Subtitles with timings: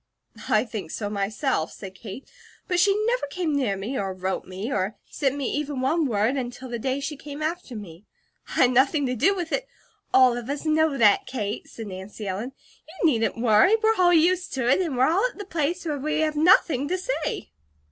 [0.49, 2.27] "I think so myself," said Kate.
[2.67, 6.37] "But she never came near me, or wrote me, or sent me even one word,
[6.37, 8.07] until the day she came after me.
[8.47, 9.67] I had nothing to do with it"
[10.11, 12.53] "All of us know that, Kate," said Nancy Ellen.
[12.87, 13.75] "You needn't worry.
[13.75, 16.87] We're all used to it, and we're all at the place where we have nothing
[16.87, 17.51] to say."